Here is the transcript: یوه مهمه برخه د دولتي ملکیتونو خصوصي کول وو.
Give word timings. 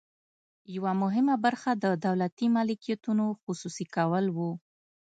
یوه 0.75 0.91
مهمه 1.01 1.35
برخه 1.45 1.71
د 1.83 1.85
دولتي 2.05 2.47
ملکیتونو 2.57 3.25
خصوصي 3.43 3.85
کول 3.95 4.25
وو. 4.35 4.51